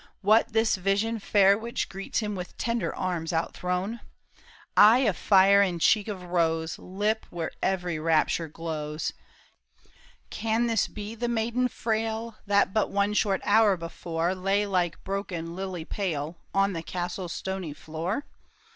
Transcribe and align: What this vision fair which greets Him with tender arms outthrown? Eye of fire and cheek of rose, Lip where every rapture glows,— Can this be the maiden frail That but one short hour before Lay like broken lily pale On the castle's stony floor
What 0.21 0.47
this 0.53 0.77
vision 0.77 1.19
fair 1.19 1.55
which 1.55 1.87
greets 1.87 2.21
Him 2.21 2.33
with 2.33 2.57
tender 2.57 2.95
arms 2.95 3.31
outthrown? 3.31 3.99
Eye 4.75 5.05
of 5.07 5.15
fire 5.15 5.61
and 5.61 5.79
cheek 5.79 6.07
of 6.07 6.23
rose, 6.23 6.79
Lip 6.79 7.27
where 7.29 7.51
every 7.61 7.99
rapture 7.99 8.47
glows,— 8.47 9.13
Can 10.31 10.65
this 10.65 10.87
be 10.87 11.13
the 11.13 11.29
maiden 11.29 11.67
frail 11.67 12.35
That 12.47 12.73
but 12.73 12.89
one 12.89 13.13
short 13.13 13.41
hour 13.43 13.77
before 13.77 14.33
Lay 14.33 14.65
like 14.65 15.03
broken 15.03 15.55
lily 15.55 15.85
pale 15.85 16.35
On 16.51 16.73
the 16.73 16.81
castle's 16.81 17.33
stony 17.33 17.71
floor 17.75 18.25